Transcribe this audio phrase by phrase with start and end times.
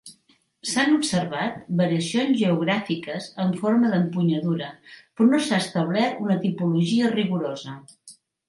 [0.69, 7.81] S'han observat variacions geogràfiques en forma d'empunyadura, però no s'ha establert una tipologia rigorosa.